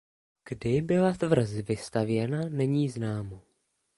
[0.49, 3.41] Kdy byla tvrz vystavěna není známo.